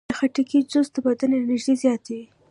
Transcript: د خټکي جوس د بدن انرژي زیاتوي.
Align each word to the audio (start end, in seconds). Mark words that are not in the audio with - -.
د 0.09 0.11
خټکي 0.19 0.59
جوس 0.71 0.87
د 0.93 0.97
بدن 1.05 1.29
انرژي 1.39 1.73
زیاتوي. 1.83 2.23